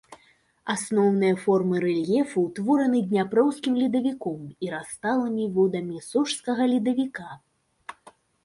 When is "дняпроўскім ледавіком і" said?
3.13-4.73